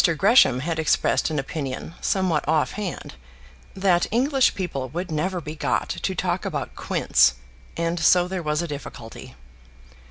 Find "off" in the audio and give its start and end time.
2.47-2.71